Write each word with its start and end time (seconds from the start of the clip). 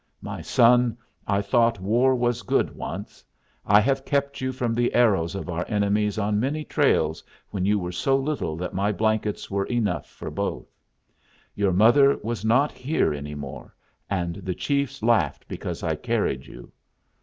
My 0.23 0.41
son, 0.41 0.97
I 1.27 1.43
thought 1.43 1.79
war 1.79 2.15
was 2.15 2.41
good 2.41 2.75
once. 2.75 3.23
I 3.67 3.79
have 3.81 4.03
kept 4.03 4.41
you 4.41 4.51
from 4.51 4.73
the 4.73 4.95
arrows 4.95 5.35
of 5.35 5.47
our 5.47 5.63
enemies 5.67 6.17
on 6.17 6.39
many 6.39 6.63
trails 6.63 7.23
when 7.51 7.65
you 7.65 7.77
were 7.77 7.91
so 7.91 8.17
little 8.17 8.55
that 8.57 8.73
my 8.73 8.91
blankets 8.91 9.51
were 9.51 9.65
enough 9.65 10.09
for 10.09 10.31
both. 10.31 10.75
Your 11.53 11.71
mother 11.71 12.17
was 12.23 12.43
not 12.43 12.71
here 12.71 13.13
any 13.13 13.35
more, 13.35 13.75
and 14.09 14.37
the 14.37 14.55
chiefs 14.55 15.03
laughed 15.03 15.47
because 15.47 15.83
I 15.83 15.93
carried 15.95 16.47
you. 16.47 16.71